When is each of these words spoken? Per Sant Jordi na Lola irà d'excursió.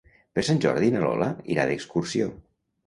Per 0.37 0.43
Sant 0.47 0.61
Jordi 0.63 0.89
na 0.95 1.03
Lola 1.05 1.29
irà 1.57 1.69
d'excursió. 1.73 2.35